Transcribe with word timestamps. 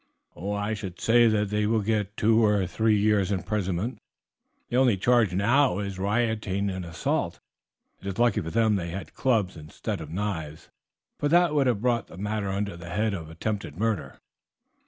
"I 0.35 0.73
should 0.73 0.99
say 0.99 1.27
that 1.27 1.51
they 1.51 1.67
will 1.67 1.81
get 1.83 2.17
two 2.17 2.43
or 2.43 2.65
three 2.65 2.97
years 2.97 3.31
imprisonment; 3.31 3.99
the 4.67 4.77
only 4.77 4.97
charge 4.97 5.31
now 5.31 5.77
is 5.77 5.99
rioting 5.99 6.71
and 6.71 6.83
assault. 6.83 7.39
It 7.99 8.07
is 8.07 8.17
lucky 8.17 8.41
for 8.41 8.49
them 8.49 8.77
that 8.77 8.85
they 8.85 8.89
had 8.89 9.13
clubs 9.13 9.55
instead 9.55 10.01
of 10.01 10.09
knives, 10.09 10.69
for 11.19 11.27
that 11.27 11.53
would 11.53 11.67
have 11.67 11.81
brought 11.83 12.07
the 12.07 12.17
matter 12.17 12.49
under 12.49 12.75
the 12.75 12.89
head 12.89 13.13
of 13.13 13.29
attempted 13.29 13.77
murder. 13.77 14.19